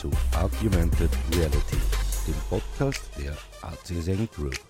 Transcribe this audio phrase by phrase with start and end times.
[0.00, 1.76] Zu Argumented Reality,
[2.26, 4.69] dem Podcast der ACSN Group.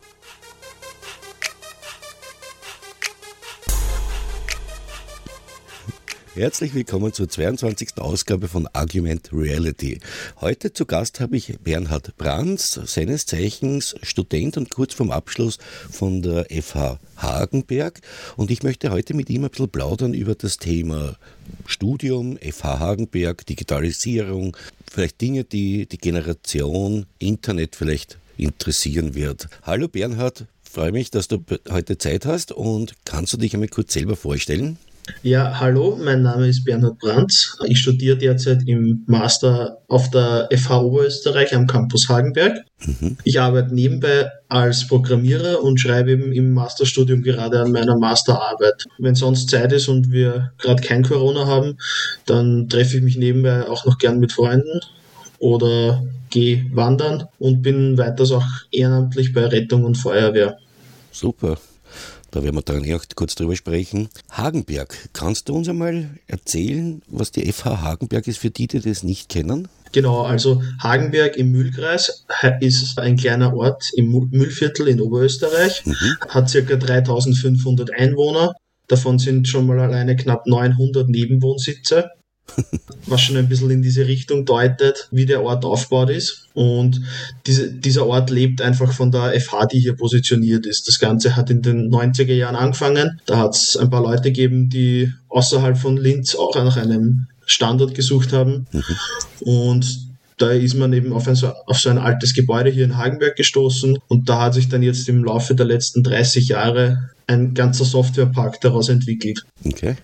[6.34, 7.98] Herzlich willkommen zur 22.
[7.98, 9.98] Ausgabe von Argument Reality.
[10.40, 15.58] Heute zu Gast habe ich Bernhard Brands, seines Zeichens Student und kurz vorm Abschluss
[15.90, 18.00] von der FH Hagenberg.
[18.36, 21.16] Und ich möchte heute mit ihm ein bisschen plaudern über das Thema
[21.66, 24.56] Studium, FH Hagenberg, Digitalisierung,
[24.88, 29.48] vielleicht Dinge, die die Generation Internet vielleicht interessieren wird.
[29.62, 33.94] Hallo Bernhard, freue mich, dass du heute Zeit hast und kannst du dich einmal kurz
[33.94, 34.78] selber vorstellen?
[35.22, 37.56] Ja, hallo, mein Name ist Bernhard Brandt.
[37.66, 42.58] Ich studiere derzeit im Master auf der FH Oberösterreich am Campus Hagenberg.
[42.84, 43.16] Mhm.
[43.24, 48.84] Ich arbeite nebenbei als Programmierer und schreibe eben im Masterstudium gerade an meiner Masterarbeit.
[48.98, 51.76] Wenn sonst Zeit ist und wir gerade kein Corona haben,
[52.26, 54.80] dann treffe ich mich nebenbei auch noch gern mit Freunden
[55.38, 60.58] oder gehe wandern und bin weiters auch ehrenamtlich bei Rettung und Feuerwehr.
[61.10, 61.58] Super.
[62.30, 64.08] Da werden wir dann auch kurz drüber sprechen.
[64.30, 69.02] Hagenberg, kannst du uns einmal erzählen, was die FH Hagenberg ist für die, die das
[69.02, 69.68] nicht kennen?
[69.92, 72.24] Genau, also Hagenberg im Mühlkreis
[72.60, 76.16] ist ein kleiner Ort im Mühlviertel in Oberösterreich, mhm.
[76.28, 78.54] hat circa 3500 Einwohner.
[78.86, 82.10] Davon sind schon mal alleine knapp 900 Nebenwohnsitze
[83.06, 86.48] was schon ein bisschen in diese Richtung deutet, wie der Ort aufgebaut ist.
[86.54, 87.00] Und
[87.46, 90.86] diese, dieser Ort lebt einfach von der FH, die hier positioniert ist.
[90.88, 93.20] Das Ganze hat in den 90er Jahren angefangen.
[93.26, 97.94] Da hat es ein paar Leute gegeben, die außerhalb von Linz auch nach einem Standort
[97.94, 98.66] gesucht haben.
[98.72, 98.82] Mhm.
[99.40, 103.36] Und da ist man eben auf, ein, auf so ein altes Gebäude hier in Hagenberg
[103.36, 107.84] gestoßen und da hat sich dann jetzt im Laufe der letzten 30 Jahre ein ganzer
[107.84, 109.44] Softwarepark daraus entwickelt.
[109.64, 109.96] Okay.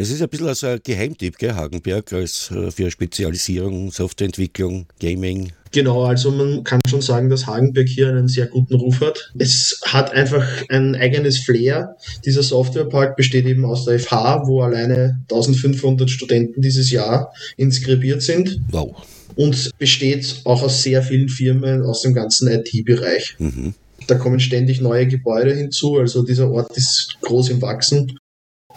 [0.00, 5.50] Es ist ein bisschen also ein Geheimtipp, gell, Hagenberg, als äh, für Spezialisierung, Softwareentwicklung, Gaming.
[5.72, 9.32] Genau, also man kann schon sagen, dass Hagenberg hier einen sehr guten Ruf hat.
[9.36, 11.96] Es hat einfach ein eigenes Flair.
[12.24, 18.60] Dieser Softwarepark besteht eben aus der FH, wo alleine 1500 Studenten dieses Jahr inskribiert sind.
[18.70, 19.04] Wow.
[19.34, 23.34] Und besteht auch aus sehr vielen Firmen aus dem ganzen IT-Bereich.
[23.40, 23.74] Mhm.
[24.06, 28.17] Da kommen ständig neue Gebäude hinzu, also dieser Ort ist groß im Wachsen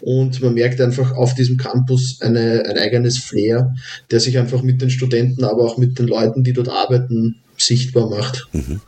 [0.02, 3.74] und man merkt einfach auf diesem Campus eine, ein eigenes Flair,
[4.10, 8.10] der sich einfach mit den Studenten, aber auch mit den Leuten, die dort arbeiten, sichtbar
[8.10, 8.48] macht.
[8.54, 8.82] Mhm.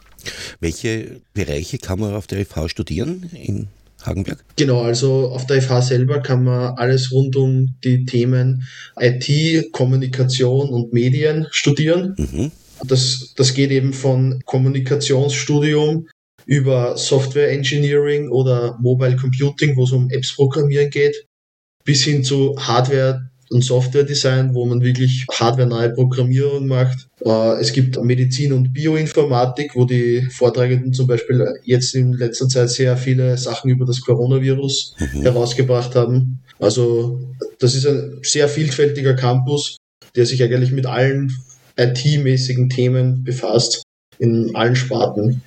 [0.60, 3.68] Welche Bereiche kann man auf der FH studieren in
[4.04, 4.44] Hagenberg?
[4.56, 10.70] Genau, also auf der FH selber kann man alles rund um die Themen IT, Kommunikation
[10.70, 12.16] und Medien studieren.
[12.18, 12.52] Mhm.
[12.86, 16.08] Das, das geht eben von Kommunikationsstudium
[16.46, 21.26] über Software Engineering oder Mobile Computing, wo es um Apps programmieren geht,
[21.84, 27.08] bis hin zu Hardware und Software Design, wo man wirklich hardwarenahe Programmierung macht.
[27.24, 32.70] Äh, es gibt Medizin und Bioinformatik, wo die Vortragenden zum Beispiel jetzt in letzter Zeit
[32.70, 35.22] sehr viele Sachen über das Coronavirus mhm.
[35.22, 36.40] herausgebracht haben.
[36.60, 37.20] Also
[37.60, 39.78] das ist ein sehr vielfältiger Campus,
[40.16, 41.32] der sich eigentlich mit allen
[41.78, 43.84] IT-mäßigen Themen befasst,
[44.20, 45.42] in allen Sparten.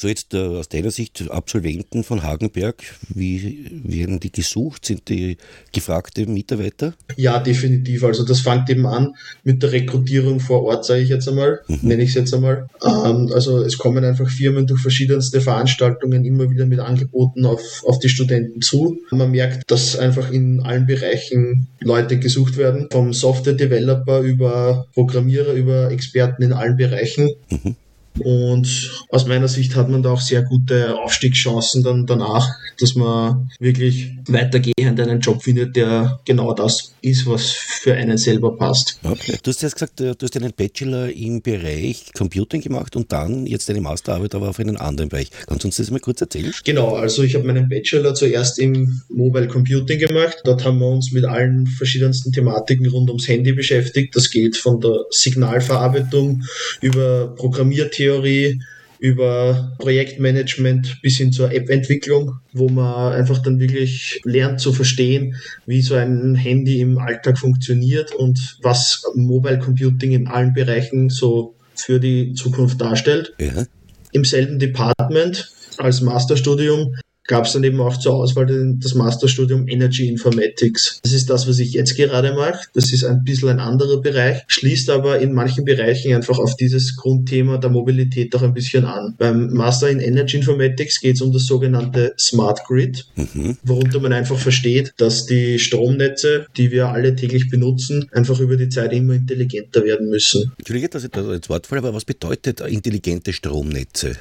[0.00, 4.86] So jetzt äh, aus deiner Sicht Absolventen von Hagenberg, wie werden die gesucht?
[4.86, 5.36] Sind die
[5.74, 6.94] gefragte Mitarbeiter?
[7.16, 8.02] Ja, definitiv.
[8.04, 11.80] Also das fängt eben an mit der Rekrutierung vor Ort, sage ich jetzt einmal, mhm.
[11.82, 12.70] nenne ich es jetzt einmal.
[12.82, 17.98] Ähm, also es kommen einfach Firmen durch verschiedenste Veranstaltungen immer wieder mit Angeboten auf, auf
[17.98, 18.96] die Studenten zu.
[19.10, 25.90] Man merkt, dass einfach in allen Bereichen Leute gesucht werden, vom Software-Developer über Programmierer, über
[25.90, 27.28] Experten in allen Bereichen.
[27.50, 27.76] Mhm.
[28.18, 32.48] Und aus meiner Sicht hat man da auch sehr gute Aufstiegschancen dann danach,
[32.78, 38.56] dass man wirklich weitergehend einen Job findet, der genau das ist, was für einen selber
[38.56, 38.98] passt.
[39.02, 39.38] Okay.
[39.42, 43.70] Du hast jetzt gesagt, du hast einen Bachelor im Bereich Computing gemacht und dann jetzt
[43.70, 45.30] eine Masterarbeit, aber auf einen anderen Bereich.
[45.46, 46.52] Kannst du uns das mal kurz erzählen?
[46.64, 50.38] Genau, also ich habe meinen Bachelor zuerst im Mobile Computing gemacht.
[50.44, 54.14] Dort haben wir uns mit allen verschiedensten Thematiken rund ums Handy beschäftigt.
[54.14, 56.42] Das geht von der Signalverarbeitung
[56.80, 58.62] über Programmiertheorie Theorie
[58.98, 65.36] über Projektmanagement bis hin zur App-Entwicklung, wo man einfach dann wirklich lernt zu verstehen,
[65.66, 71.54] wie so ein Handy im Alltag funktioniert und was Mobile Computing in allen Bereichen so
[71.74, 73.34] für die Zukunft darstellt.
[73.38, 73.64] Ja.
[74.12, 76.94] Im selben Department als Masterstudium
[77.30, 80.98] gab es dann eben auch zur Auswahl das Masterstudium Energy Informatics.
[81.04, 82.66] Das ist das, was ich jetzt gerade mache.
[82.74, 86.96] Das ist ein bisschen ein anderer Bereich, schließt aber in manchen Bereichen einfach auf dieses
[86.96, 89.14] Grundthema der Mobilität auch ein bisschen an.
[89.16, 93.56] Beim Master in Energy Informatics geht es um das sogenannte Smart Grid, mhm.
[93.62, 98.70] worunter man einfach versteht, dass die Stromnetze, die wir alle täglich benutzen, einfach über die
[98.70, 100.50] Zeit immer intelligenter werden müssen.
[100.58, 104.16] Entschuldige, dass ich da jetzt Wort falle, aber was bedeutet intelligente Stromnetze?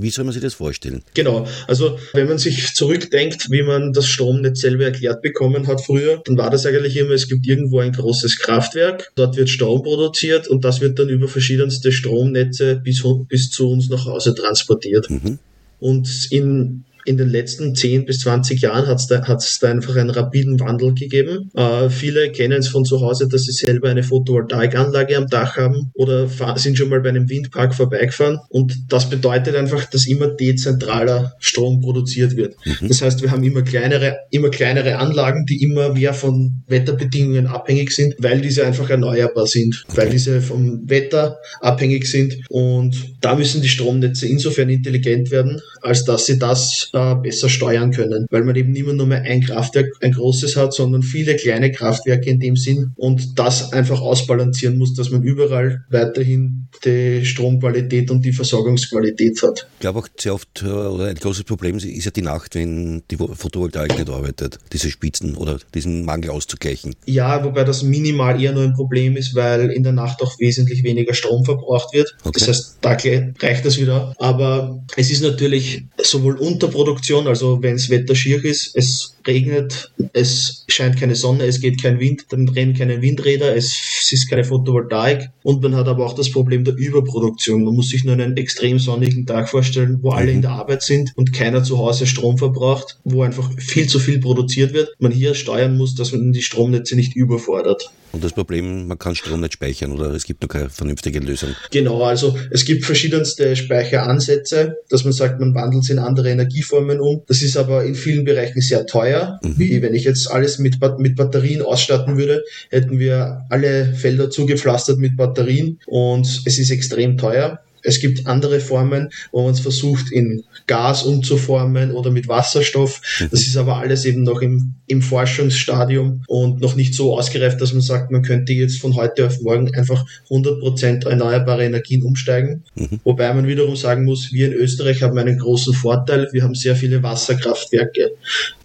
[0.00, 1.02] Wie soll man sich das vorstellen?
[1.14, 6.22] Genau, also wenn man sich zurückdenkt, wie man das Stromnetz selber erklärt bekommen hat früher,
[6.24, 10.48] dann war das eigentlich immer, es gibt irgendwo ein großes Kraftwerk, dort wird Strom produziert
[10.48, 15.08] und das wird dann über verschiedenste Stromnetze bis, bis zu uns nach Hause transportiert.
[15.10, 15.38] Mhm.
[15.78, 19.96] Und in in den letzten 10 bis 20 Jahren hat es da, hat's da einfach
[19.96, 21.50] einen rapiden Wandel gegeben.
[21.54, 25.90] Äh, viele kennen es von zu Hause, dass sie selber eine Photovoltaikanlage am Dach haben
[25.94, 28.38] oder sind schon mal bei einem Windpark vorbeigefahren.
[28.48, 32.54] Und das bedeutet einfach, dass immer dezentraler Strom produziert wird.
[32.64, 32.88] Mhm.
[32.88, 37.92] Das heißt, wir haben immer kleinere, immer kleinere Anlagen, die immer mehr von Wetterbedingungen abhängig
[37.92, 39.96] sind, weil diese einfach erneuerbar sind, okay.
[39.96, 42.36] weil diese vom Wetter abhängig sind.
[42.48, 47.92] Und da müssen die Stromnetze insofern intelligent werden, als dass sie das äh, besser steuern
[47.92, 51.36] können, weil man eben nicht mehr nur mehr ein Kraftwerk, ein großes hat, sondern viele
[51.36, 57.24] kleine Kraftwerke in dem Sinn und das einfach ausbalancieren muss, dass man überall weiterhin die
[57.24, 59.68] Stromqualität und die Versorgungsqualität hat.
[59.74, 63.02] Ich glaube auch sehr oft, äh, oder ein großes Problem ist ja die Nacht, wenn
[63.10, 66.94] die Photovoltaik nicht arbeitet, diese Spitzen oder diesen Mangel auszugleichen.
[67.06, 70.82] Ja, wobei das minimal eher nur ein Problem ist, weil in der Nacht auch wesentlich
[70.82, 72.16] weniger Strom verbraucht wird.
[72.24, 72.38] Okay.
[72.38, 74.14] Das heißt, da reicht das wieder.
[74.18, 79.92] Aber es ist natürlich sowohl Unterproduktion Produktion, also wenn das Wetter schier ist, es regnet,
[80.14, 84.44] es scheint keine Sonne, es geht kein Wind, dann drehen keine Windräder, es ist keine
[84.44, 87.64] Photovoltaik und man hat aber auch das Problem der Überproduktion.
[87.64, 90.42] Man muss sich nur einen extrem sonnigen Tag vorstellen, wo alle in mhm.
[90.42, 94.72] der Arbeit sind und keiner zu Hause Strom verbraucht, wo einfach viel zu viel produziert
[94.72, 94.88] wird.
[94.98, 97.90] Man hier steuern muss, dass man die Stromnetze nicht überfordert.
[98.12, 101.50] Und das Problem, man kann Strom nicht speichern oder es gibt noch keine vernünftige Lösung.
[101.70, 106.69] Genau, also es gibt verschiedenste Speicheransätze, dass man sagt, man wandelt es in andere Energieformen
[106.72, 107.22] um.
[107.26, 109.40] Das ist aber in vielen Bereichen sehr teuer.
[109.42, 109.58] Mhm.
[109.58, 114.98] Wie wenn ich jetzt alles mit, mit Batterien ausstatten würde, hätten wir alle Felder zugepflastert
[114.98, 117.60] mit Batterien und es ist extrem teuer.
[117.82, 123.00] Es gibt andere Formen, wo man es versucht, in Gas umzuformen oder mit Wasserstoff.
[123.20, 123.28] Mhm.
[123.30, 127.72] Das ist aber alles eben noch im, im Forschungsstadium und noch nicht so ausgereift, dass
[127.72, 132.64] man sagt, man könnte jetzt von heute auf morgen einfach 100% erneuerbare Energien umsteigen.
[132.74, 133.00] Mhm.
[133.04, 136.28] Wobei man wiederum sagen muss, wir in Österreich haben einen großen Vorteil.
[136.32, 138.12] Wir haben sehr viele Wasserkraftwerke.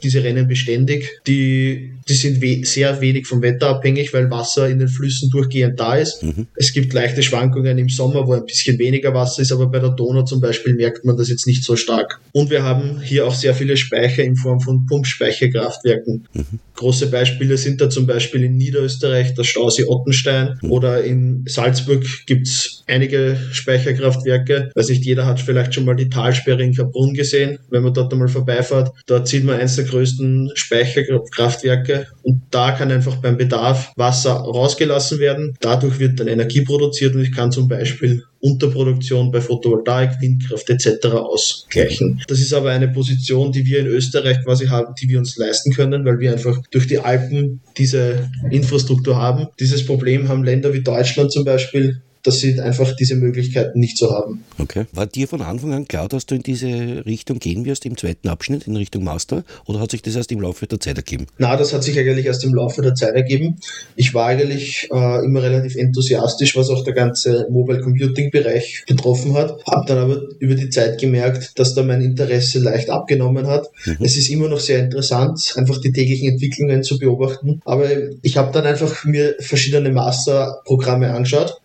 [0.04, 1.22] Diese rennen beständig.
[1.28, 5.80] Die, die sind we sehr wenig vom Wetter abhängig, weil Wasser in den Flüssen durchgehend
[5.80, 6.24] da ist.
[6.24, 6.48] Mhm.
[6.56, 9.90] Es gibt leichte Schwankungen im Sommer, wo ein bisschen weniger Wasser ist, aber bei der
[9.90, 12.20] Donau zum Beispiel merkt man das jetzt nicht so stark.
[12.32, 16.28] Und wir haben hier auch sehr viele Speicher in Form von Pumpspeicherkraftwerken.
[16.34, 16.60] Mhm.
[16.76, 20.72] Große Beispiele sind da zum Beispiel in Niederösterreich der Stausee Ottenstein mhm.
[20.72, 24.72] oder in Salzburg gibt es einige Speicherkraftwerke.
[24.76, 28.12] Weiß nicht, jeder hat vielleicht schon mal die Talsperre in Kaprun gesehen, wenn man dort
[28.12, 28.92] einmal vorbeifährt.
[29.06, 35.20] Dort sieht man eines der größten Speicherkraftwerke und da kann einfach beim Bedarf Wasser rausgelassen
[35.20, 35.56] werden.
[35.62, 41.08] Dadurch wird dann Energie produziert und ich kann zum Beispiel Unterproduktion bei Photovoltaik, Windkraft etc.
[41.08, 42.22] ausgleichen.
[42.28, 45.74] Das ist aber eine Position, die wir in Österreich quasi haben, die wir uns leisten
[45.74, 49.48] können, weil wir einfach durch die Alpen diese Infrastruktur haben.
[49.60, 54.12] Dieses Problem haben Länder wie Deutschland zum Beispiel dass sie einfach diese Möglichkeiten nicht so
[54.12, 54.44] haben.
[54.58, 54.86] Okay.
[54.92, 58.28] War dir von Anfang an klar, dass du in diese Richtung gehen wirst, im zweiten
[58.28, 59.44] Abschnitt, in Richtung Master?
[59.66, 61.28] Oder hat sich das erst im Laufe der Zeit ergeben?
[61.38, 63.58] Na, das hat sich eigentlich erst im Laufe der Zeit ergeben.
[63.96, 69.34] Ich war eigentlich äh, immer relativ enthusiastisch, was auch der ganze Mobile Computing Bereich betroffen
[69.34, 69.60] hat.
[69.66, 73.70] Habe dann aber über die Zeit gemerkt, dass da mein Interesse leicht abgenommen hat.
[73.86, 73.98] Mhm.
[74.02, 77.62] Es ist immer noch sehr interessant, einfach die täglichen Entwicklungen zu beobachten.
[77.66, 77.88] Aber
[78.22, 81.62] ich habe dann einfach mir verschiedene Masterprogramme angeschaut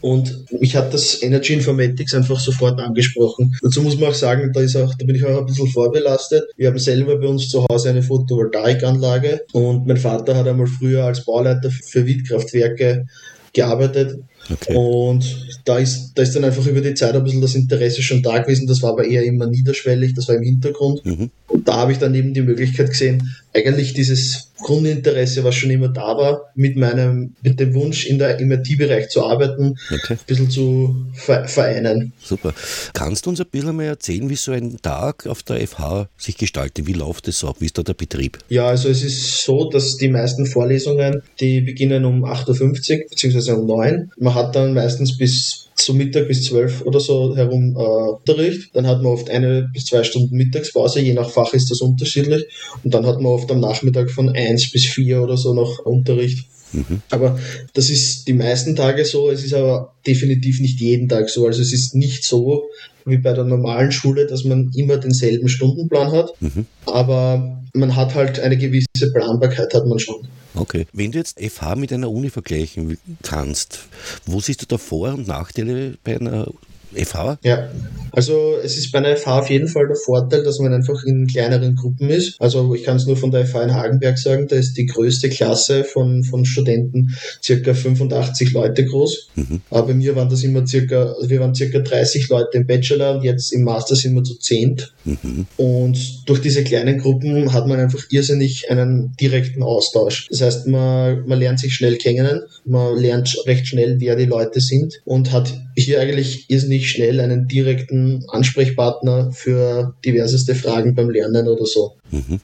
[0.00, 3.56] Und mich hat das Energy Informatics einfach sofort angesprochen.
[3.62, 6.44] Dazu muss man auch sagen, da, ist auch, da bin ich auch ein bisschen vorbelastet.
[6.56, 11.04] Wir haben selber bei uns zu Hause eine Photovoltaikanlage und mein Vater hat einmal früher
[11.04, 13.06] als Bauleiter für Windkraftwerke
[13.52, 14.18] gearbeitet.
[14.50, 14.74] Okay.
[14.74, 15.24] Und
[15.64, 18.38] da ist, da ist dann einfach über die Zeit ein bisschen das Interesse schon da
[18.38, 18.66] gewesen.
[18.66, 21.04] Das war aber eher immer niederschwellig, das war im Hintergrund.
[21.04, 21.30] Mhm.
[21.48, 25.88] Und da habe ich dann eben die Möglichkeit gesehen, eigentlich dieses Grundinteresse, was schon immer
[25.88, 30.14] da war, mit meinem, mit dem Wunsch, in der, im IT-Bereich zu arbeiten, okay.
[30.14, 32.12] ein bisschen zu vereinen.
[32.22, 32.54] Super.
[32.94, 36.38] Kannst du uns ein bisschen mehr erzählen, wie so ein Tag auf der FH sich
[36.38, 36.86] gestaltet?
[36.86, 37.56] Wie läuft es ab?
[37.58, 38.38] Wie ist da der Betrieb?
[38.48, 43.52] Ja, also es ist so, dass die meisten Vorlesungen, die beginnen um 8.50 Uhr bzw.
[43.52, 47.76] um 9 Uhr man hat dann meistens bis zum Mittag bis zwölf oder so herum
[47.76, 48.70] äh, Unterricht.
[48.74, 52.44] Dann hat man oft eine bis zwei Stunden Mittagspause, je nach Fach ist das unterschiedlich.
[52.84, 56.46] Und dann hat man oft am Nachmittag von eins bis vier oder so noch Unterricht.
[56.72, 57.02] Mhm.
[57.10, 57.38] Aber
[57.74, 61.46] das ist die meisten Tage so, es ist aber definitiv nicht jeden Tag so.
[61.46, 62.64] Also es ist nicht so
[63.04, 66.30] wie bei der normalen Schule, dass man immer denselben Stundenplan hat.
[66.40, 66.66] Mhm.
[66.86, 70.28] Aber man hat halt eine gewisse Planbarkeit, hat man schon.
[70.54, 70.86] Okay.
[70.92, 73.80] Wenn du jetzt FH mit einer Uni vergleichen kannst,
[74.26, 76.48] wo siehst du da Vor- und Nachteile bei einer
[76.94, 77.38] FH?
[77.42, 77.68] Ja,
[78.12, 81.26] also es ist bei einer FH auf jeden Fall der Vorteil, dass man einfach in
[81.26, 82.36] kleineren Gruppen ist.
[82.40, 85.30] Also ich kann es nur von der FH in Hagenberg sagen, da ist die größte
[85.30, 89.30] Klasse von, von Studenten circa 85 Leute groß.
[89.34, 89.62] Mhm.
[89.70, 93.16] Aber bei mir waren das immer circa, also wir waren circa 30 Leute im Bachelor
[93.16, 94.92] und jetzt im Master sind wir zu zehnt.
[95.04, 95.46] Mhm.
[95.56, 100.28] Und durch diese kleinen Gruppen hat man einfach irrsinnig einen direkten Austausch.
[100.28, 104.60] Das heißt, man, man lernt sich schnell kennen, man lernt recht schnell, wer die Leute
[104.60, 111.48] sind und hat hier eigentlich irrsinnig schnell einen direkten Ansprechpartner für diverseste Fragen beim Lernen
[111.48, 111.96] oder so.
[112.10, 112.40] Mhm.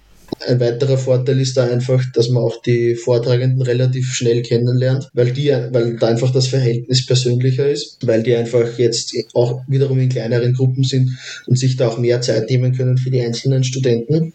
[0.47, 5.33] Ein weiterer Vorteil ist da einfach, dass man auch die Vortragenden relativ schnell kennenlernt, weil
[5.33, 10.11] die, weil da einfach das Verhältnis persönlicher ist, weil die einfach jetzt auch wiederum in
[10.11, 14.35] kleineren Gruppen sind und sich da auch mehr Zeit nehmen können für die einzelnen Studenten.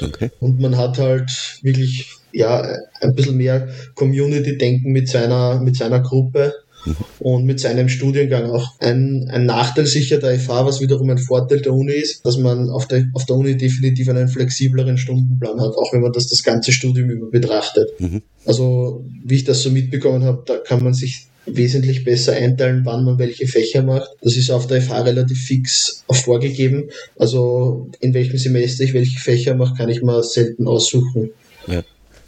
[0.00, 0.30] Okay.
[0.40, 1.30] Und man hat halt
[1.62, 6.54] wirklich ja ein bisschen mehr Community-Denken mit seiner mit seiner Gruppe
[7.18, 11.60] und mit seinem Studiengang auch ein, ein Nachteil sicher der FH, was wiederum ein Vorteil
[11.60, 15.74] der Uni ist, dass man auf der, auf der Uni definitiv einen flexibleren Stundenplan hat,
[15.74, 17.88] auch wenn man das das ganze Studium über betrachtet.
[17.98, 18.22] Mhm.
[18.44, 23.04] Also wie ich das so mitbekommen habe, da kann man sich wesentlich besser einteilen, wann
[23.04, 24.08] man welche Fächer macht.
[24.22, 26.90] Das ist auf der FH relativ fix vorgegeben.
[27.16, 31.30] Also in welchem Semester ich welche Fächer mache, kann ich mal selten aussuchen.
[31.66, 31.82] Ja.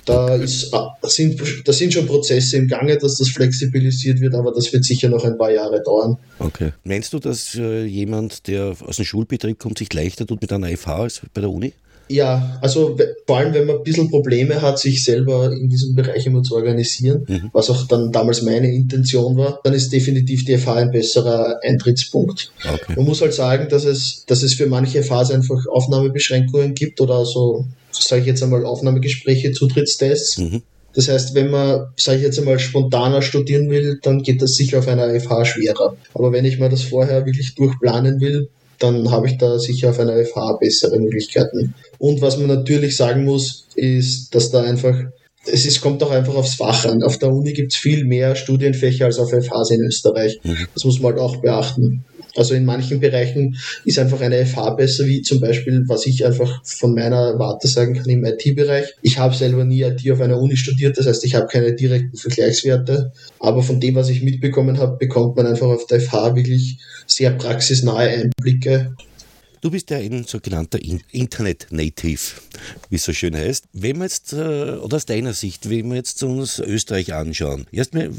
[0.05, 4.73] Da, ist, sind, da sind schon Prozesse im Gange, dass das flexibilisiert wird, aber das
[4.73, 6.17] wird sicher noch ein paar Jahre dauern.
[6.39, 6.73] Okay.
[6.85, 10.77] Meinst du, dass äh, jemand, der aus dem Schulbetrieb kommt, sich leichter tut mit einer
[10.77, 11.73] FH als bei der Uni?
[12.09, 16.27] Ja, also vor allem, wenn man ein bisschen Probleme hat, sich selber in diesem Bereich
[16.27, 17.51] immer zu organisieren, mhm.
[17.53, 22.53] was auch dann damals meine Intention war, dann ist definitiv die FH ein besserer Eintrittspunkt.
[22.71, 22.95] Okay.
[22.97, 27.25] Man muss halt sagen, dass es, dass es für manche FHs einfach Aufnahmebeschränkungen gibt oder
[27.25, 30.39] so, sage ich jetzt einmal, Aufnahmegespräche, Zutrittstests.
[30.39, 30.63] Mhm.
[30.95, 34.81] Das heißt, wenn man, sage ich jetzt einmal, spontaner studieren will, dann geht das sicher
[34.81, 35.97] auf einer FH schwerer.
[36.15, 40.01] Aber wenn ich mir das vorher wirklich durchplanen will, dann habe ich da sicher auf
[40.01, 41.75] einer FH bessere Möglichkeiten.
[41.99, 44.97] Und was man natürlich sagen muss, ist, dass da einfach,
[45.47, 47.03] es ist, kommt auch einfach aufs Fach an.
[47.03, 50.41] Auf der Uni gibt es viel mehr Studienfächer als auf FHs in Österreich.
[50.43, 50.67] Mhm.
[50.75, 52.05] Das muss man halt auch beachten.
[52.37, 56.65] Also in manchen Bereichen ist einfach eine FH besser, wie zum Beispiel, was ich einfach
[56.65, 58.95] von meiner Warte sagen kann im IT-Bereich.
[59.03, 62.17] Ich habe selber nie IT auf einer Uni studiert, das heißt, ich habe keine direkten
[62.17, 66.79] Vergleichswerte, aber von dem, was ich mitbekommen habe, bekommt man einfach auf der FH wirklich
[67.07, 68.95] sehr praxisnahe Einblicke
[69.63, 70.81] Du bist ja ein sogenannter
[71.13, 72.19] Internet-Native,
[72.91, 73.67] wie es so schön heißt.
[73.73, 78.11] Wenn wir jetzt, äh, oder aus deiner Sicht, wenn wir jetzt uns Österreich anschauen, erstmal,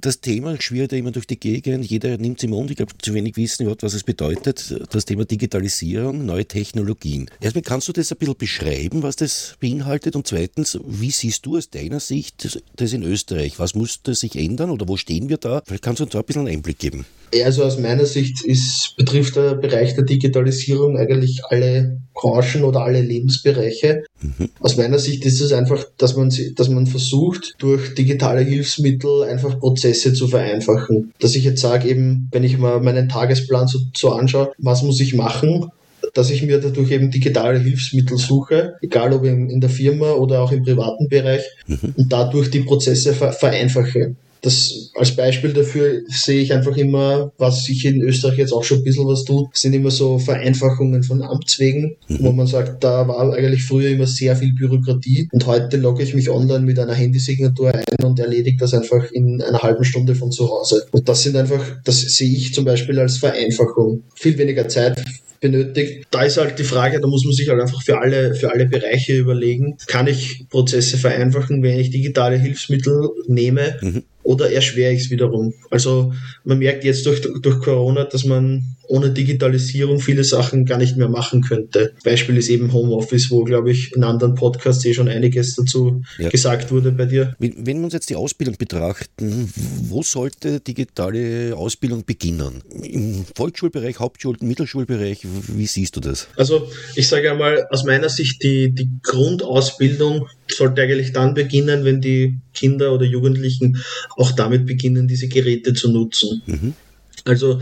[0.00, 2.94] das Thema schwirrt ja immer durch die Gegend, jeder nimmt es im Mund, ich glaube,
[3.00, 7.30] zu wenig wissen überhaupt, was es bedeutet, das Thema Digitalisierung, neue Technologien.
[7.40, 11.58] Erstmal kannst du das ein bisschen beschreiben, was das beinhaltet und zweitens, wie siehst du
[11.58, 13.60] aus deiner Sicht das in Österreich?
[13.60, 15.62] Was muss sich ändern oder wo stehen wir da?
[15.64, 17.06] Vielleicht kannst du uns da ein bisschen einen Einblick geben.
[17.44, 23.00] Also aus meiner Sicht ist, betrifft der Bereich der Digitalisierung eigentlich alle Branchen oder alle
[23.00, 24.04] Lebensbereiche.
[24.20, 24.50] Mhm.
[24.60, 29.58] Aus meiner Sicht ist es einfach, dass man, dass man versucht, durch digitale Hilfsmittel einfach
[29.58, 31.12] Prozesse zu vereinfachen.
[31.20, 35.00] Dass ich jetzt sage, eben, wenn ich mal meinen Tagesplan so, so anschaue, was muss
[35.00, 35.70] ich machen,
[36.14, 40.52] dass ich mir dadurch eben digitale Hilfsmittel suche, egal ob in, der Firma oder auch
[40.52, 41.94] im privaten Bereich, mhm.
[41.96, 47.64] und dadurch die Prozesse ver vereinfache das als Beispiel dafür sehe ich einfach immer, was
[47.64, 51.22] sich in Österreich jetzt auch schon ein bisschen was tut, sind immer so Vereinfachungen von
[51.22, 52.18] Amtswegen, mhm.
[52.20, 56.14] wo man sagt, da war eigentlich früher immer sehr viel Bürokratie und heute logge ich
[56.14, 60.32] mich online mit einer Handysignatur ein und erledige das einfach in einer halben Stunde von
[60.32, 60.86] zu Hause.
[60.90, 64.02] Und das sind einfach, das sehe ich zum Beispiel als Vereinfachung.
[64.14, 65.04] Viel weniger Zeit,
[65.42, 66.06] benötigt.
[66.10, 68.66] Da ist halt die Frage, da muss man sich halt einfach für alle, für alle
[68.66, 74.04] Bereiche überlegen, kann ich Prozesse vereinfachen, wenn ich digitale Hilfsmittel nehme mhm.
[74.22, 75.54] Oder erschwere ich es wiederum?
[75.70, 76.12] Also
[76.44, 81.08] man merkt jetzt durch, durch Corona, dass man ohne Digitalisierung viele Sachen gar nicht mehr
[81.08, 81.94] machen könnte.
[82.04, 86.28] Beispiel ist eben Homeoffice, wo, glaube ich, in anderen Podcasts eh schon einiges dazu ja.
[86.28, 87.34] gesagt wurde bei dir.
[87.38, 89.50] Wenn wir uns jetzt die Ausbildung betrachten,
[89.88, 92.62] wo sollte digitale Ausbildung beginnen?
[92.82, 96.28] Im Volksschulbereich, Hauptschul-, Mittelschulbereich, wie siehst du das?
[96.36, 102.00] Also ich sage einmal, aus meiner Sicht, die, die Grundausbildung sollte eigentlich dann beginnen, wenn
[102.00, 103.82] die Kinder oder Jugendlichen
[104.16, 106.42] auch damit beginnen, diese Geräte zu nutzen.
[106.46, 106.74] Mhm.
[107.24, 107.60] Also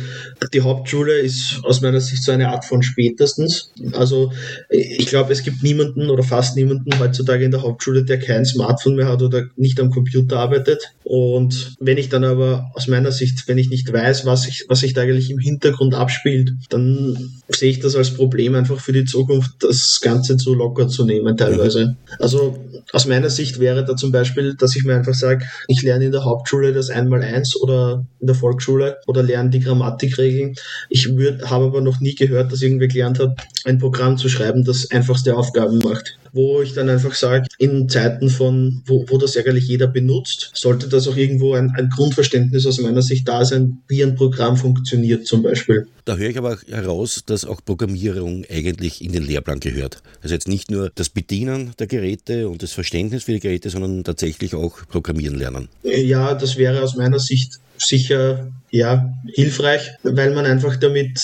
[0.55, 3.73] die Hauptschule ist aus meiner Sicht so eine Art von spätestens.
[3.93, 4.33] Also
[4.71, 8.97] ich glaube, es gibt niemanden oder fast niemanden heutzutage in der Hauptschule, der kein Smartphone
[8.97, 10.83] mehr hat oder nicht am Computer arbeitet.
[11.05, 14.81] Und wenn ich dann aber aus meiner Sicht, wenn ich nicht weiß, was sich was
[14.81, 19.05] sich da eigentlich im Hintergrund abspielt, dann sehe ich das als Problem einfach für die
[19.05, 21.97] Zukunft, das Ganze zu locker zu nehmen teilweise.
[22.19, 22.57] Also
[22.93, 26.13] aus meiner Sicht wäre da zum Beispiel, dass ich mir einfach sage, ich lerne in
[26.13, 30.55] der Hauptschule das Einmaleins oder in der Volksschule oder lerne die Grammatikregeln.
[30.89, 34.91] Ich habe aber noch nie gehört, dass irgendwer gelernt hat, ein Programm zu schreiben, das
[34.91, 39.67] einfachste Aufgaben macht wo ich dann einfach sage, in Zeiten von, wo, wo das eigentlich
[39.67, 44.03] jeder benutzt, sollte das auch irgendwo ein, ein Grundverständnis aus meiner Sicht da sein, wie
[44.03, 45.87] ein Programm funktioniert zum Beispiel.
[46.05, 50.03] Da höre ich aber heraus, dass auch Programmierung eigentlich in den Lehrplan gehört.
[50.23, 54.05] Also jetzt nicht nur das Bedienen der Geräte und das Verständnis für die Geräte, sondern
[54.05, 55.69] tatsächlich auch Programmieren lernen.
[55.83, 61.19] Ja, das wäre aus meiner Sicht sicher ja, hilfreich, weil man einfach damit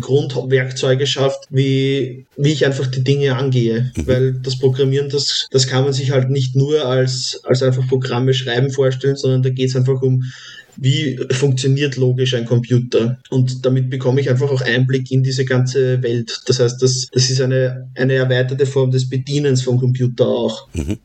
[0.00, 3.92] Grundwerkzeuge schafft, wie, wie ich einfach die Dinge angehe.
[3.96, 4.06] Mhm.
[4.06, 8.34] Weil das Programmieren, das, das kann man sich halt nicht nur als, als einfach Programme
[8.34, 10.24] schreiben vorstellen, sondern da geht es einfach um,
[10.76, 13.18] wie funktioniert logisch ein Computer.
[13.30, 16.40] Und damit bekomme ich einfach auch Einblick in diese ganze Welt.
[16.46, 20.68] Das heißt, das, das ist eine, eine erweiterte Form des Bedienens vom Computer auch.
[20.74, 20.98] Mhm.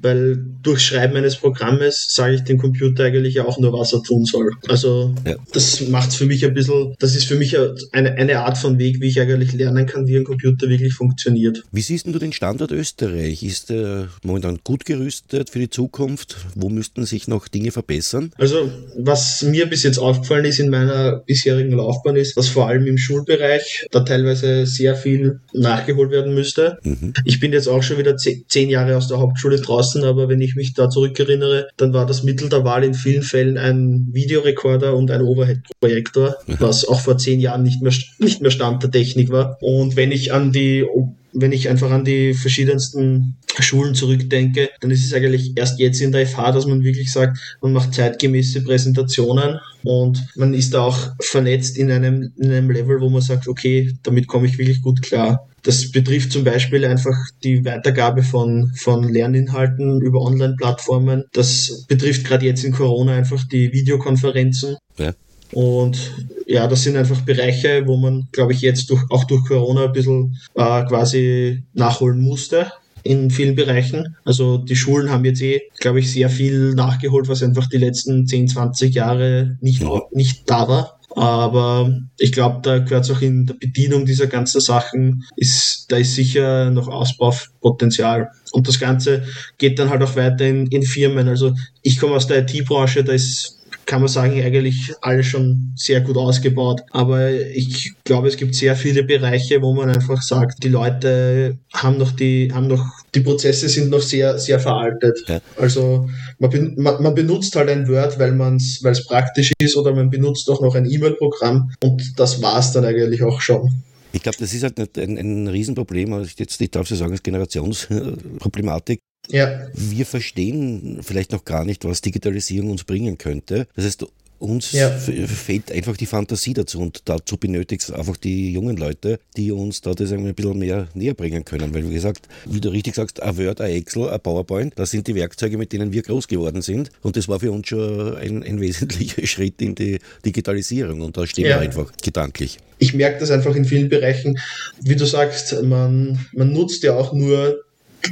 [0.00, 4.24] Weil durch Schreiben eines Programmes sage ich dem Computer eigentlich auch nur, was er tun
[4.24, 4.52] soll.
[4.68, 5.34] Also ja.
[5.52, 7.56] das macht für mich ein bisschen, das ist für mich
[7.92, 11.64] eine, eine Art von Weg, wie ich eigentlich lernen kann, wie ein Computer wirklich funktioniert.
[11.72, 13.42] Wie siehst du den Standort Österreich?
[13.42, 16.36] Ist er momentan gut gerüstet für die Zukunft?
[16.54, 18.30] Wo müssten sich noch Dinge verbessern?
[18.36, 22.86] Also was mir bis jetzt aufgefallen ist in meiner bisherigen Laufbahn ist, dass vor allem
[22.86, 26.78] im Schulbereich da teilweise sehr viel nachgeholt werden müsste.
[26.82, 27.12] Mhm.
[27.24, 30.40] Ich bin jetzt auch schon wieder zehn Jahre aus der Hauptschule draußen draußen, aber wenn
[30.40, 34.94] ich mich da zurückerinnere, dann war das Mittel der Wahl in vielen Fällen ein Videorekorder
[34.94, 39.30] und ein Overhead-Projektor, was auch vor zehn Jahren nicht mehr, nicht mehr Stand der Technik
[39.30, 39.56] war.
[39.60, 40.84] Und wenn ich an die
[41.32, 46.12] wenn ich einfach an die verschiedensten Schulen zurückdenke, dann ist es eigentlich erst jetzt in
[46.12, 51.10] der FH, dass man wirklich sagt, man macht zeitgemäße Präsentationen und man ist da auch
[51.20, 55.02] vernetzt in einem, in einem Level, wo man sagt, okay, damit komme ich wirklich gut
[55.02, 55.46] klar.
[55.62, 61.24] Das betrifft zum Beispiel einfach die Weitergabe von, von Lerninhalten über Online-Plattformen.
[61.32, 64.76] Das betrifft gerade jetzt in Corona einfach die Videokonferenzen.
[64.96, 65.12] Ja.
[65.52, 65.98] Und
[66.46, 69.92] ja, das sind einfach Bereiche, wo man, glaube ich, jetzt durch, auch durch Corona ein
[69.92, 74.16] bisschen äh, quasi nachholen musste in vielen Bereichen.
[74.24, 78.26] Also die Schulen haben jetzt eh, glaube ich, sehr viel nachgeholt, was einfach die letzten
[78.26, 79.82] 10, 20 Jahre nicht,
[80.12, 81.00] nicht da war.
[81.16, 85.96] Aber ich glaube, da gehört es auch in der Bedienung dieser ganzen Sachen, ist, da
[85.96, 88.30] ist sicher noch Ausbaupotenzial.
[88.52, 89.24] Und das Ganze
[89.58, 91.26] geht dann halt auch weiter in, in Firmen.
[91.26, 93.59] Also ich komme aus der IT-Branche, da ist
[93.90, 96.82] kann man sagen, eigentlich alles schon sehr gut ausgebaut.
[96.92, 101.98] Aber ich glaube, es gibt sehr viele Bereiche, wo man einfach sagt, die Leute haben
[101.98, 105.18] noch die, haben noch, die Prozesse sind noch sehr, sehr veraltet.
[105.26, 105.40] Ja.
[105.56, 109.76] Also man, man, man, benutzt halt ein Word, weil man es, weil es praktisch ist,
[109.76, 113.82] oder man benutzt auch noch ein E-Mail-Programm und das war es dann eigentlich auch schon.
[114.12, 117.24] Ich glaube, das ist halt ein, ein Riesenproblem, also jetzt, ich darf so sagen, als
[117.24, 119.00] Generationsproblematik.
[119.30, 119.68] Ja.
[119.74, 123.66] Wir verstehen vielleicht noch gar nicht, was Digitalisierung uns bringen könnte.
[123.74, 124.06] Das heißt,
[124.40, 124.88] uns ja.
[124.88, 129.82] fehlt einfach die Fantasie dazu und dazu benötigt es einfach die jungen Leute, die uns
[129.82, 131.74] da das ein bisschen mehr näher bringen können.
[131.74, 135.06] Weil, wie gesagt, wie du richtig sagst, ein Word, ein Excel, ein PowerPoint, das sind
[135.06, 136.90] die Werkzeuge, mit denen wir groß geworden sind.
[137.02, 141.02] Und das war für uns schon ein, ein wesentlicher Schritt in die Digitalisierung.
[141.02, 141.56] Und da stehen ja.
[141.56, 142.58] wir einfach gedanklich.
[142.78, 144.38] Ich merke das einfach in vielen Bereichen.
[144.80, 147.62] Wie du sagst, man, man nutzt ja auch nur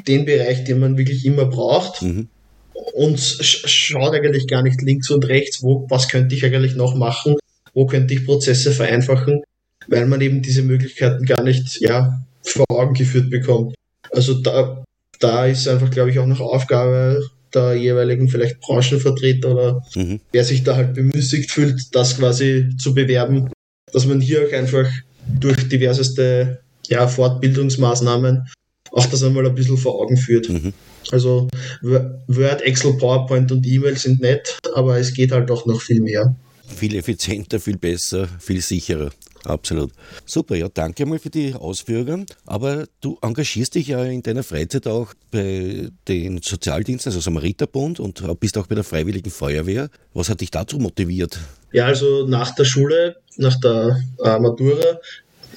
[0.06, 2.02] den Bereich, den man wirklich immer braucht.
[2.02, 2.28] Mhm.
[2.94, 7.36] Und schaut eigentlich gar nicht links und rechts, wo, was könnte ich eigentlich noch machen,
[7.74, 9.42] wo könnte ich Prozesse vereinfachen,
[9.88, 13.74] weil man eben diese Möglichkeiten gar nicht ja, vor Augen geführt bekommt.
[14.12, 14.84] Also da,
[15.18, 17.20] da ist einfach, glaube ich, auch noch Aufgabe
[17.54, 20.20] der jeweiligen vielleicht Branchenvertreter oder mhm.
[20.32, 23.50] wer sich da halt bemüßigt fühlt, das quasi zu bewerben,
[23.92, 24.88] dass man hier auch einfach
[25.28, 28.48] durch diverseste ja, Fortbildungsmaßnahmen
[28.92, 30.48] auch das einmal ein bisschen vor Augen führt.
[30.48, 30.72] Mhm.
[31.10, 31.48] Also
[31.82, 36.34] Word, Excel, PowerPoint und E-Mail sind nett, aber es geht halt auch noch viel mehr.
[36.66, 39.10] Viel effizienter, viel besser, viel sicherer.
[39.44, 39.92] Absolut.
[40.26, 42.26] Super, ja, danke mal für die Ausführungen.
[42.44, 48.22] Aber du engagierst dich ja in deiner Freizeit auch bei den Sozialdiensten, also Samariterbund und
[48.40, 49.88] bist auch bei der Freiwilligen Feuerwehr.
[50.12, 51.38] Was hat dich dazu motiviert?
[51.72, 55.00] Ja, also nach der Schule, nach der äh, Matura,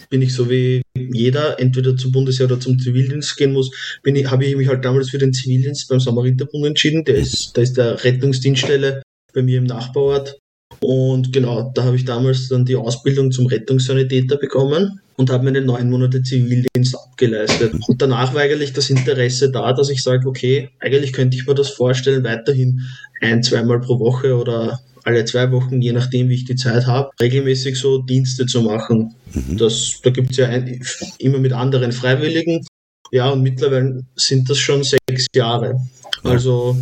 [0.10, 3.72] bin ich so wie jeder entweder zum Bundesheer oder zum Zivildienst gehen muss,
[4.04, 7.04] bin ich, habe ich mich halt damals für den Zivildienst beim Samariterbund entschieden.
[7.06, 9.02] Der ist, da ist der Rettungsdienststelle
[9.34, 10.38] bei mir im Nachbarort.
[10.80, 15.62] Und genau, da habe ich damals dann die Ausbildung zum Rettungssanitäter bekommen und habe meine
[15.62, 17.74] neun Monate Zivildienst abgeleistet.
[17.88, 21.54] Und danach war eigentlich das Interesse da, dass ich sage, okay, eigentlich könnte ich mir
[21.54, 22.82] das vorstellen, weiterhin
[23.22, 27.10] ein, zweimal pro Woche oder alle zwei Wochen, je nachdem, wie ich die Zeit habe,
[27.20, 29.16] regelmäßig so Dienste zu machen.
[29.34, 29.58] Mhm.
[29.58, 30.82] Das, da gibt es ja ein,
[31.18, 32.66] immer mit anderen Freiwilligen.
[33.12, 35.76] Ja, und mittlerweile sind das schon sechs Jahre.
[36.24, 36.78] Also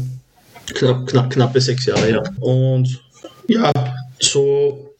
[0.68, 2.24] knapp, knapp, knappe sechs Jahre, ja.
[2.40, 3.02] Und
[3.48, 3.72] ja,
[4.20, 4.94] so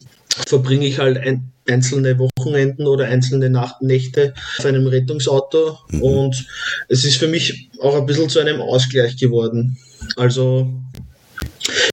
[0.46, 6.02] verbringe ich halt ein, einzelne Wochenenden oder einzelne Nacht Nächte auf einem Rettungsauto mhm.
[6.02, 6.46] und
[6.88, 9.78] es ist für mich auch ein bisschen zu einem Ausgleich geworden.
[10.16, 10.72] Also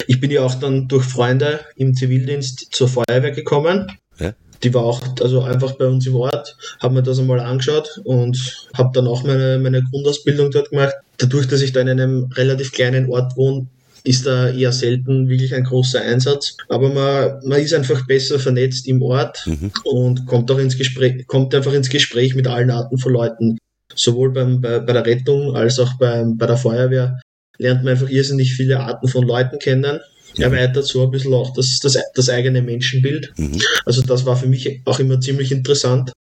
[0.07, 3.87] ich bin ja auch dann durch Freunde im Zivildienst zur Feuerwehr gekommen.
[4.19, 4.33] Ja.
[4.63, 8.37] Die war auch also einfach bei uns im Ort, habe mir das einmal angeschaut und
[8.73, 10.93] habe dann auch meine, meine Grundausbildung dort gemacht.
[11.17, 13.67] Dadurch, dass ich da in einem relativ kleinen Ort wohne,
[14.03, 16.55] ist da eher selten wirklich ein großer Einsatz.
[16.69, 19.71] Aber man, man ist einfach besser vernetzt im Ort mhm.
[19.83, 23.57] und kommt auch ins Gespräch, kommt einfach ins Gespräch mit allen Arten von Leuten.
[23.93, 27.19] Sowohl beim, bei, bei der Rettung als auch beim, bei der Feuerwehr
[27.57, 29.99] lernt man einfach irrsinnig viele Arten von Leuten kennen.
[30.37, 33.33] Erweitert so ein bisschen auch das, das, das eigene Menschenbild.
[33.37, 33.59] Mhm.
[33.85, 36.11] Also das war für mich auch immer ziemlich interessant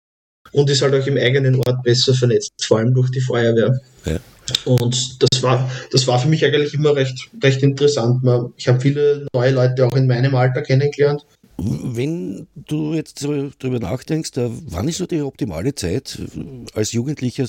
[0.53, 3.79] und ist halt auch im eigenen Ort besser vernetzt, vor allem durch die Feuerwehr.
[4.07, 4.19] Ja.
[4.65, 8.23] Und das war, das war für mich eigentlich immer recht, recht interessant.
[8.57, 11.27] Ich habe viele neue Leute auch in meinem Alter kennengelernt.
[11.59, 16.19] Wenn du jetzt darüber nachdenkst, wann ist so die optimale Zeit
[16.75, 17.47] als Jugendlicher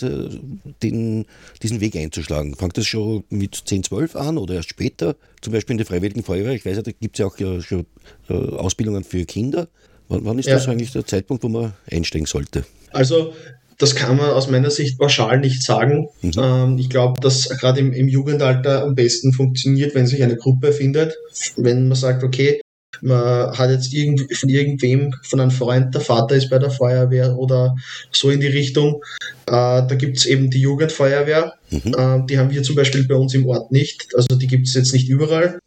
[0.81, 1.25] den,
[1.61, 2.55] diesen Weg einzuschlagen?
[2.55, 5.17] Fängt das schon mit 10, 12 an oder erst später?
[5.41, 6.53] Zum Beispiel in der Freiwilligen Feuerwehr.
[6.53, 7.85] Ich weiß, da gibt es ja auch ja schon
[8.29, 9.67] äh, Ausbildungen für Kinder.
[10.07, 10.53] Wann, wann ist ja.
[10.53, 12.63] das eigentlich der Zeitpunkt, wo man einsteigen sollte?
[12.91, 13.33] Also
[13.77, 16.07] das kann man aus meiner Sicht pauschal nicht sagen.
[16.21, 16.31] Mhm.
[16.37, 20.71] Ähm, ich glaube, dass gerade im, im, Jugendalter am besten funktioniert, wenn sich eine Gruppe
[20.71, 21.15] findet.
[21.57, 22.61] Wenn man sagt, okay,
[23.01, 27.37] man hat jetzt irgend, von irgendwem, von einem Freund, der Vater ist bei der Feuerwehr
[27.37, 27.75] oder
[28.11, 29.01] so in die Richtung.
[29.45, 29.51] Äh,
[29.87, 31.53] da gibt es eben die Jugendfeuerwehr.
[31.69, 31.93] Mhm.
[31.97, 34.07] Äh, die haben wir zum Beispiel bei uns im Ort nicht.
[34.15, 35.59] Also die gibt es jetzt nicht überall.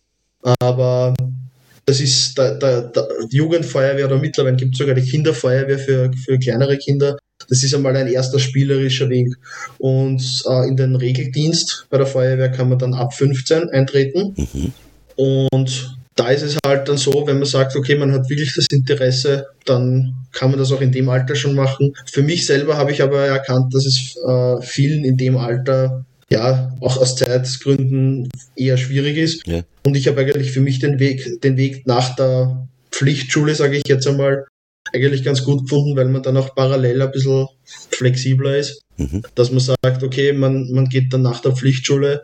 [0.61, 1.15] Aber
[1.87, 6.39] das ist der, der, der Jugendfeuerwehr oder mittlerweile gibt es sogar die Kinderfeuerwehr für, für
[6.39, 7.17] kleinere Kinder.
[7.49, 9.29] Das ist einmal ein erster spielerischer Weg.
[9.79, 14.35] Und äh, in den Regeldienst bei der Feuerwehr kann man dann ab 15 eintreten.
[14.37, 14.73] Mhm.
[15.17, 18.67] Und da ist es halt dann so, wenn man sagt, okay, man hat wirklich das
[18.71, 21.95] Interesse, dann kann man das auch in dem Alter schon machen.
[22.11, 26.77] Für mich selber habe ich aber erkannt, dass es äh, vielen in dem Alter ja
[26.81, 29.47] auch aus Zeitgründen eher schwierig ist.
[29.47, 29.63] Ja.
[29.85, 33.85] Und ich habe eigentlich für mich den Weg, den Weg nach der Pflichtschule, sage ich
[33.87, 34.45] jetzt einmal,
[34.93, 37.47] eigentlich ganz gut gefunden, weil man dann auch parallel ein bisschen
[37.91, 38.83] flexibler ist.
[38.97, 39.23] Mhm.
[39.35, 42.23] Dass man sagt, okay, man, man geht dann nach der Pflichtschule,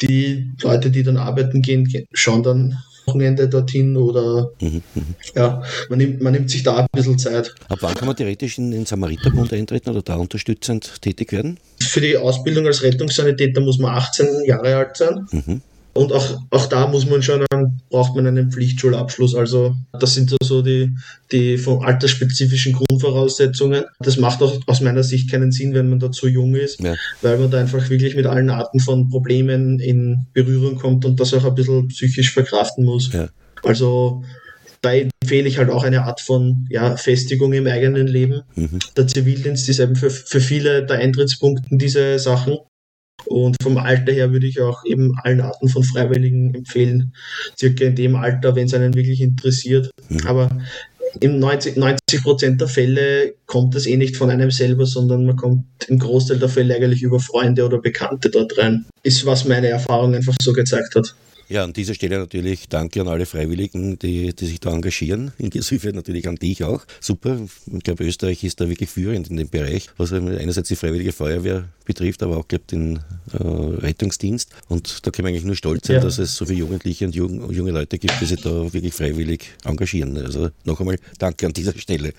[0.00, 5.14] die Leute, die dann arbeiten gehen, schauen dann Wochenende dorthin oder mhm, mhm.
[5.34, 7.54] ja, man nimmt, man nimmt sich da ein bisschen Zeit.
[7.68, 11.58] Ab wann kann man theoretisch in den Samariterbund eintreten oder da unterstützend tätig werden?
[11.80, 15.26] Für die Ausbildung als Rettungssanitäter muss man 18 Jahre alt sein.
[15.30, 15.62] Mhm.
[15.94, 17.46] Und auch, auch da muss man schon,
[17.88, 19.36] braucht man einen Pflichtschulabschluss.
[19.36, 20.90] Also das sind so die,
[21.30, 23.84] die von altersspezifischen Grundvoraussetzungen.
[24.00, 26.94] Das macht auch aus meiner Sicht keinen Sinn, wenn man da zu jung ist, ja.
[27.22, 31.32] weil man da einfach wirklich mit allen Arten von Problemen in Berührung kommt und das
[31.32, 33.12] auch ein bisschen psychisch verkraften muss.
[33.12, 33.28] Ja.
[33.62, 34.24] Also
[34.84, 38.42] da empfehle ich halt auch eine Art von ja, Festigung im eigenen Leben.
[38.54, 38.80] Mhm.
[38.96, 42.58] Der Zivildienst ist eben für, für viele der Eintrittspunkt in diese Sachen.
[43.26, 47.14] Und vom Alter her würde ich auch eben allen Arten von Freiwilligen empfehlen,
[47.58, 49.90] circa in dem Alter, wenn es einen wirklich interessiert.
[50.08, 50.26] Mhm.
[50.26, 50.50] Aber
[51.20, 55.36] in 90, 90 Prozent der Fälle kommt das eh nicht von einem selber, sondern man
[55.36, 58.84] kommt im Großteil der Fälle eigentlich über Freunde oder Bekannte dort rein.
[59.02, 61.14] Ist, was meine Erfahrung einfach so gezeigt hat.
[61.48, 65.32] Ja, an dieser Stelle natürlich danke an alle Freiwilligen, die, die sich da engagieren.
[65.38, 66.84] Insofern natürlich an dich auch.
[67.00, 67.38] Super.
[67.72, 71.68] Ich glaube, Österreich ist da wirklich führend in dem Bereich, was einerseits die Freiwillige Feuerwehr
[71.84, 73.00] betrifft, aber auch, glaube den
[73.32, 74.50] äh, Rettungsdienst.
[74.68, 76.02] Und da können wir eigentlich nur stolz sein, ja.
[76.02, 79.50] dass es so viele Jugendliche und junge, junge Leute gibt, die sich da wirklich freiwillig
[79.64, 80.16] engagieren.
[80.16, 82.12] Also noch einmal danke an dieser Stelle.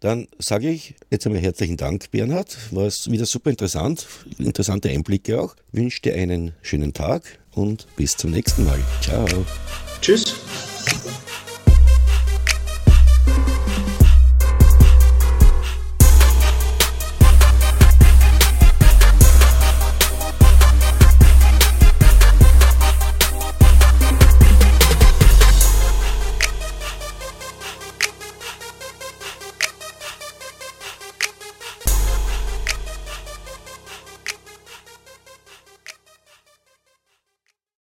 [0.00, 2.56] Dann sage ich jetzt einmal herzlichen Dank, Bernhard.
[2.72, 4.06] War es wieder super interessant,
[4.38, 5.54] interessante Einblicke auch.
[5.70, 8.78] Wünsche dir einen schönen Tag und bis zum nächsten Mal.
[9.02, 9.26] Ciao.
[10.00, 10.34] Tschüss.